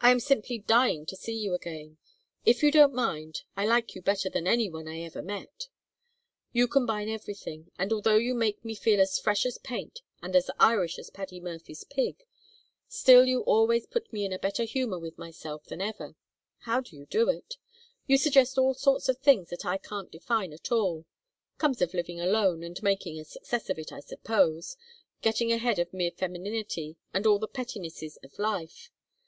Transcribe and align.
"I 0.00 0.10
am 0.10 0.18
simply 0.18 0.58
dying 0.58 1.06
to 1.06 1.14
see 1.14 1.36
you 1.36 1.54
again. 1.54 1.98
If 2.44 2.60
you 2.64 2.72
don't 2.72 2.92
mind 2.92 3.42
I 3.56 3.66
like 3.68 3.94
you 3.94 4.02
better 4.02 4.28
than 4.28 4.48
any 4.48 4.68
one 4.68 4.88
I 4.88 5.00
ever 5.02 5.22
met. 5.22 5.68
You 6.52 6.66
combine 6.66 7.08
everything, 7.08 7.70
and 7.78 7.92
although 7.92 8.16
you 8.16 8.34
make 8.34 8.64
me 8.64 8.74
feel 8.74 9.00
as 9.00 9.20
fresh 9.20 9.46
as 9.46 9.56
paint 9.58 10.00
and 10.20 10.34
as 10.34 10.50
Irish 10.58 10.98
as 10.98 11.10
Paddy 11.10 11.38
Murphy's 11.38 11.84
pig, 11.84 12.24
still 12.88 13.26
you 13.26 13.42
always 13.42 13.86
put 13.86 14.12
me 14.12 14.24
in 14.24 14.32
a 14.32 14.40
better 14.40 14.64
humor 14.64 14.98
with 14.98 15.16
myself 15.18 15.66
than 15.66 15.80
ever. 15.80 16.16
How 16.62 16.80
do 16.80 16.96
you 16.96 17.06
do 17.06 17.28
it? 17.28 17.58
You 18.08 18.18
suggest 18.18 18.58
all 18.58 18.74
sorts 18.74 19.08
of 19.08 19.18
things 19.18 19.50
that 19.50 19.64
I 19.64 19.78
can't 19.78 20.10
define 20.10 20.52
at 20.52 20.72
all. 20.72 21.06
Comes 21.58 21.80
of 21.80 21.94
living 21.94 22.18
alone 22.20 22.64
and 22.64 22.82
making 22.82 23.20
a 23.20 23.24
success 23.24 23.70
of 23.70 23.78
it, 23.78 23.92
I 23.92 24.00
suppose, 24.00 24.76
getting 25.22 25.52
ahead 25.52 25.78
of 25.78 25.92
mere 25.94 26.10
femininity 26.10 26.96
and 27.14 27.24
all 27.24 27.38
the 27.38 27.46
pettinesses 27.46 28.16
of 28.24 28.36
life. 28.40 28.90